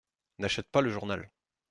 [0.39, 1.29] N’achète pas le journal!